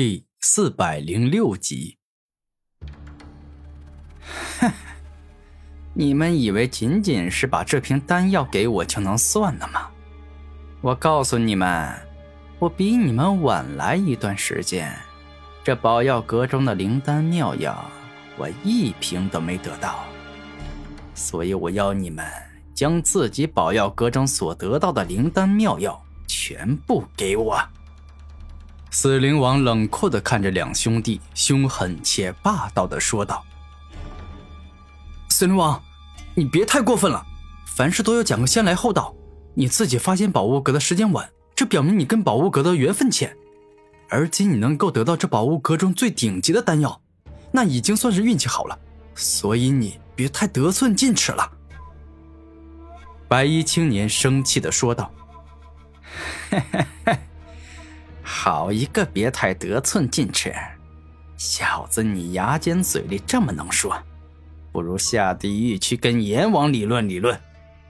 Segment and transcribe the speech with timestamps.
[0.00, 1.98] 第四百零六集。
[4.60, 4.70] 哼，
[5.92, 9.90] 你们以为仅仅是把这瓶丹药给我就能算了吗？
[10.82, 11.92] 我告诉你们，
[12.60, 14.94] 我比你们晚来一段时间，
[15.64, 17.84] 这宝药阁中的灵丹妙药，
[18.36, 20.04] 我一瓶都没得到。
[21.12, 22.24] 所以我要你们
[22.72, 27.60] 将自己宝药阁中所得到的灵丹妙药全部给我。
[28.90, 33.44] 死灵王冷酷的看着两兄弟，凶狠且霸道的说道
[35.28, 35.80] ：“死灵王，
[36.34, 37.24] 你别太过分了，
[37.76, 39.14] 凡事都要讲个先来后到。
[39.54, 43.36] 你自己发现宝物阁的时间晚，这表明你跟宝物阁的缘分浅。
[44.08, 46.98] 而今你能够得到这宝物阁中最顶级的丹药，
[47.52, 48.78] 那已经算是运气好了。
[49.14, 51.52] 所以你别太得寸进尺了。”
[53.28, 55.10] 白衣青年生气的说道
[56.48, 57.18] ：“嘿嘿嘿。”
[58.30, 60.54] 好一个别太得寸进尺，
[61.38, 63.98] 小子，你牙尖嘴利这么能说，
[64.70, 67.40] 不如下地狱去跟阎王理论理论，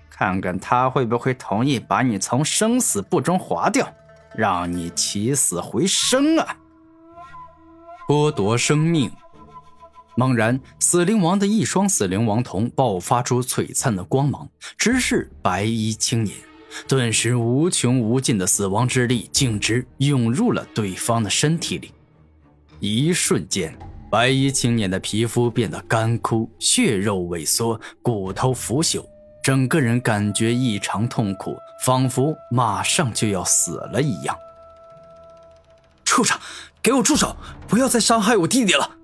[0.09, 3.92] 看看他会不会同意把你从生死簿中划掉，
[4.36, 6.56] 让你起死回生啊！
[8.06, 9.11] 剥夺生命！
[10.16, 16.36] 猛然，死灵王的一双死灵王瞳爆发出璀璨的光芒，直视白衣青年。
[16.86, 21.92] 顿时，无穷无尽的死亡之力径直涌入了对方的身体里。
[22.80, 23.77] 一瞬间，
[24.10, 29.05] 白衣青年的皮肤变得干枯，血肉萎缩，骨头腐朽，
[29.42, 34.36] 整个人感觉异常痛苦，仿佛马上就要死了一样。
[36.05, 36.38] 畜生，
[36.82, 37.36] 给我住手！
[37.66, 38.97] 不要再伤害我弟弟了！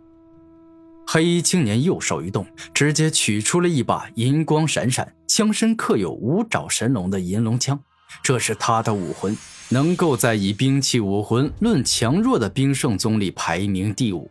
[1.06, 7.78] 黑衣青年右手一动，直接取出了一把银光闪闪、枪身刻有五爪神龙的银龙枪。
[8.22, 9.36] 这是他的武魂，
[9.68, 14.30] 能够在以兵器武魂论强弱的兵圣宗里排名第五，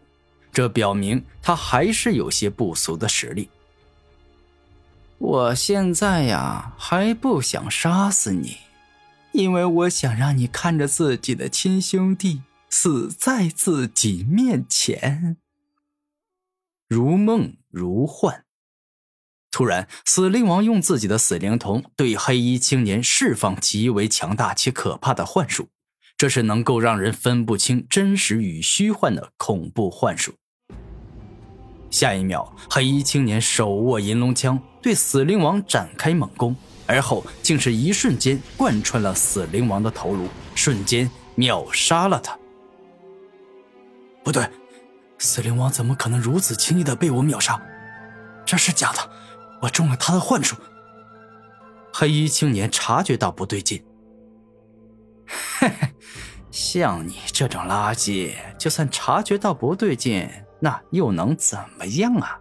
[0.52, 3.50] 这表明他还是有些不俗的实力。
[5.18, 8.58] 我现在呀，还不想杀死你，
[9.31, 15.38] 因为我想让你看着自己的亲兄弟死在自己面前。
[16.88, 18.44] 如梦如幻，
[19.50, 25.70] 突然，死灵王用自己的死灵瞳对黑衣青年释放极为强大且可怕的幻术，
[26.18, 30.36] 这是能够让人分不清真实与虚幻的恐怖幻术。
[31.90, 36.56] 下一秒，黑衣青年手握银龙枪对死灵王展开猛攻，
[36.86, 42.38] 而后竟是一瞬间贯穿了死灵王的头颅，瞬间秒杀了他。
[44.24, 44.48] 不对。
[45.23, 47.57] 死灵王怎么可能如此轻易的被我秒杀？
[48.45, 49.00] 这是假的，
[49.61, 50.57] 我中了他的幻术。
[51.94, 53.81] 黑衣青年察觉到不对劲，
[56.51, 60.29] 像你这种垃圾，就算察觉到不对劲，
[60.59, 62.38] 那又能怎么样啊？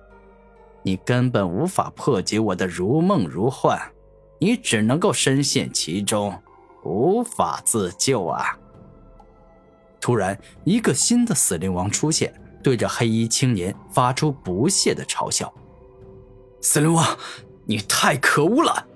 [0.83, 3.81] 你根本无法破解我的如梦如幻，
[4.41, 6.43] 你只能够深陷其中，
[6.83, 8.59] 无法自救啊！
[10.01, 12.35] 突然，一个新的死灵王出现。
[12.63, 15.53] 对着黑衣青年发出不屑的嘲笑
[16.63, 17.05] ：“死灵王，
[17.67, 18.87] 你太可恶了！”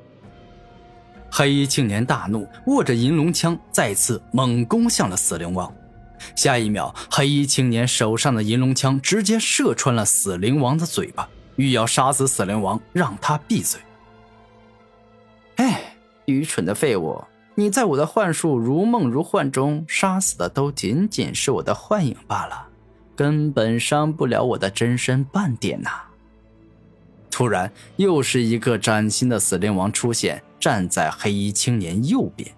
[1.31, 5.71] 黑衣青年大怒，握着银龙枪再次猛攻向了死灵王。
[6.35, 13.81] 下一秒，黑衣青年手上的银龙枪直接射穿了死灵王的嘴巴，欲要杀死死灵王，让他闭嘴。
[15.57, 17.23] 哎，愚蠢的废物！
[17.55, 22.67] 你在我的幻术如梦如幻中杀死的都仅仅是我的幻影罢了。
[23.17, 25.91] 根本伤不了我的真身半点呐！
[27.31, 32.55] 突然，又是一个崭新的死灵王出现，站在黑衣青年右边。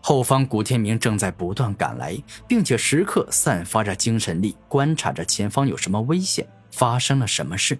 [0.00, 2.16] 后方，古天明正在不断赶来，
[2.48, 7.78] 并且时刻散发着精神力，观察着前方有什么危险，发生了什么事。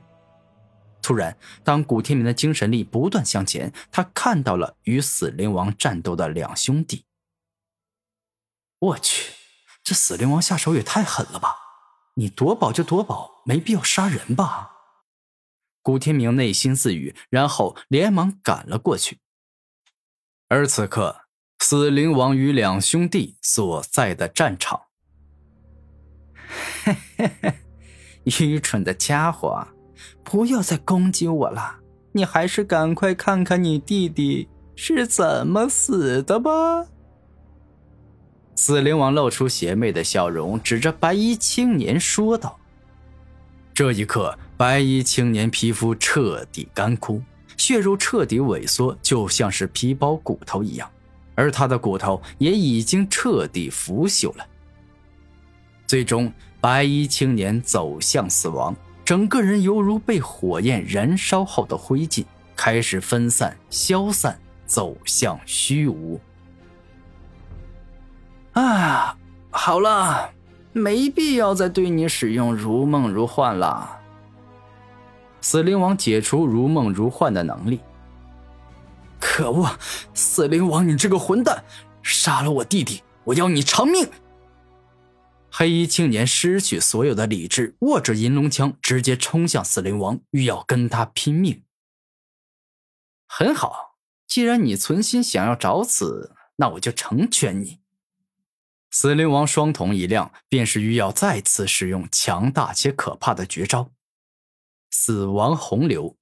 [1.03, 7.05] 突然，当古天明的精神力不断向前，他看到了与死灵王战斗的两兄弟。
[8.79, 9.42] 我去！
[9.82, 11.56] 这死灵王下手也太狠了吧！
[12.14, 14.70] 你夺宝就夺宝，没必要杀人吧？
[15.82, 19.19] 古天明内心自语，然后连忙赶了过去。
[20.49, 21.23] 而此刻，
[21.58, 24.82] 死灵王与两兄弟所在的战场，
[26.85, 27.55] 嘿嘿嘿，
[28.46, 29.67] 愚蠢的家伙，
[30.23, 31.81] 不要再攻击我了！
[32.12, 36.87] 你还是赶快看看你弟弟是怎么死的吧。
[38.54, 42.58] 死灵王露出邪魅的笑容，指着白衣青年说道
[43.72, 47.22] ：“这一刻，白衣青年皮肤彻底干枯，
[47.56, 50.88] 血肉彻底萎缩，就像是皮包骨头一样，
[51.34, 54.46] 而他的骨头也已经彻底腐朽了。
[55.87, 66.20] 最终，白衣青年走向死亡，整个人犹如被火焰燃烧后的灰烬，开始分散、消散，走向虚无。
[68.52, 69.16] 啊，
[69.50, 70.32] 好了，
[70.72, 74.00] 没必要再对你使用如梦如幻了。
[75.40, 77.81] 死灵王解除如梦如幻的能力。
[79.19, 79.69] 可恶，
[80.14, 81.64] 死灵王，你这个混蛋，
[82.02, 84.08] 杀了我弟弟，我要你偿命！
[85.50, 91.62] 黑衣青年失去所有的理智，握着银龙枪，直接冲向死灵王，欲要跟他拼命。
[93.28, 93.96] 很好，
[94.26, 97.81] 既然你存心想要找死，那我就成全你。
[98.94, 103.89] 死灵王双瞳一亮，便是欲要再次使用强大且可怕的绝招——
[104.93, 106.15] 死亡洪流。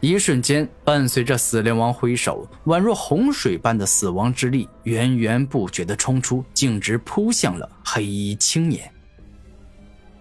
[0.00, 8.90] 一瞬间，伴随着死灵王挥手，宛若洪水般的死亡之力源源不绝地冲出，径直扑向了黑衣青年。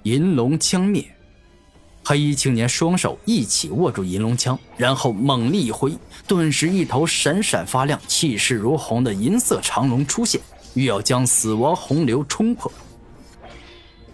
[0.04, 1.16] 银龙枪灭，
[2.04, 10.42] 黑衣青年双手一起握住银龙枪，然后猛力一挥，顿时一头闪闪发亮、气势如虹的银色长龙出现。
[10.73, 12.71] 欲要将死亡洪流冲破。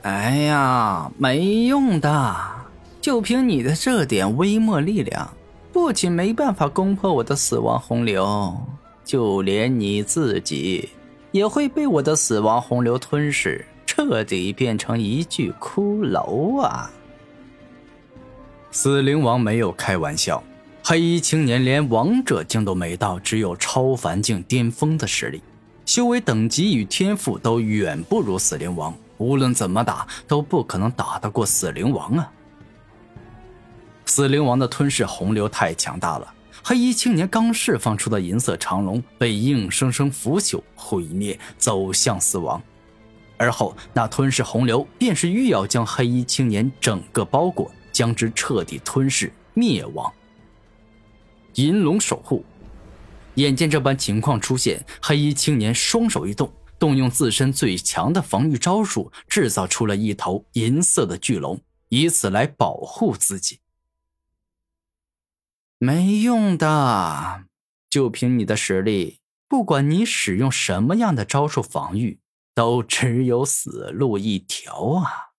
[0.02, 2.36] 哎呀，没用的！
[3.02, 5.34] 就凭你的这点微末力量，
[5.72, 8.58] 不仅没办法攻破我的死亡洪流，
[9.04, 10.90] 就连你自己
[11.32, 16.92] 也会被我的死亡洪流吞噬，彻底变成一具骷髅啊！
[18.72, 20.44] 死灵王没有开玩笑，
[20.84, 25.42] 黑衣青年连王者境都没到，只有超凡境巅峰的实力。
[25.90, 32.32] 修为等级与天赋都远不如死灵王，无论怎么打都不可能打得过死灵王啊！
[34.06, 36.32] 死灵王的吞噬洪流太强大了，
[36.64, 42.62] 黑衣青年刚释放出的银色长龙被硬生生腐朽毁灭，走向死亡。
[43.38, 50.14] 而后那吞噬洪流便是欲要将黑衣青年整个包裹，将之彻底吞噬灭亡。
[51.56, 52.46] 银龙守护。
[53.40, 63.60] 眼见这般情况出现，黑衣青年双手一动，动用自身最强的防御招数，制造出了一头银色的巨龙，以此来保护自己。
[65.78, 67.46] 没用的，
[67.90, 72.20] 就凭你的实力，不管你使用什么样的招数防御，
[72.54, 75.30] 都只有死路一条啊！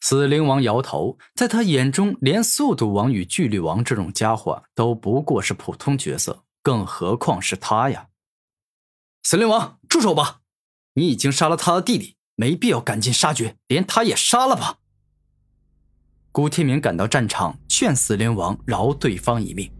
[0.00, 6.42] 死灵王摇头，在他眼中，连速度王与巨力王这种家伙都不过是普通角色。
[6.62, 8.06] 更何况是他呀！
[9.22, 10.40] 死灵王，住手吧！
[10.94, 14.78] 你已经杀了他的弟弟，没必要赶尽杀绝，连他也杀了吧。
[16.30, 19.72] 古天明赶到战场，劝死灵王饶对方一命。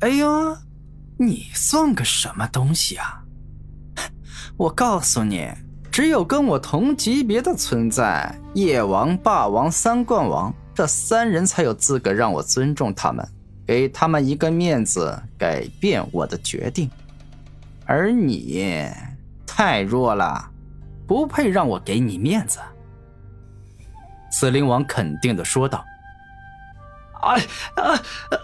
[0.00, 0.56] 哎呦，
[1.18, 3.24] 你算个什么东西啊！
[4.56, 5.50] 我告诉你，
[5.90, 13.26] 只有跟我同级别的存在，夜王、霸王、三冠王这三人才有资格让我尊重他们。
[13.72, 16.90] 给他们一个面子，改变我的决定。
[17.86, 18.86] 而你
[19.46, 20.46] 太弱了，
[21.06, 22.58] 不配让我给你面子。”
[24.30, 25.82] 死灵王肯定的说道。
[27.24, 27.40] “哎
[27.76, 28.40] 啊呃！”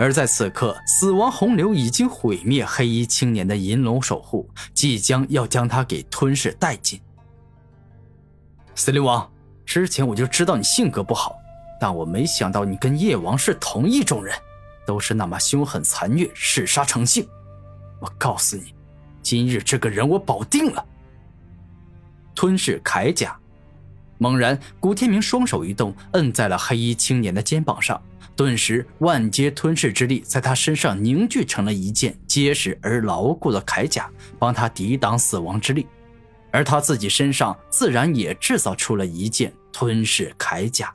[0.00, 6.98] 而在此刻，死亡洪流已经毁灭黑衣青年的银龙守护，即将要将他给吞噬殆尽。
[8.74, 9.30] 死灵王，
[9.66, 11.37] 之前我就知道你性格不好。
[11.80, 14.36] 但我没想到你跟叶王是同一种人，
[14.86, 17.26] 都是那么凶狠残虐，嗜杀成性。
[18.00, 18.74] 我告诉你，
[19.22, 20.84] 今日这个人我保定了。
[22.34, 23.36] 吞噬铠甲。
[24.18, 28.02] 猛然，古天明双手一动，摁在了黑衣青年的肩膀上，
[28.34, 35.86] 顿时万阶吞噬之力在他身上凝聚成了一件结实而牢固的铠甲，帮他抵挡死亡之力。
[36.50, 40.92] 而他自己身上自然也制造出了一件吞噬铠甲。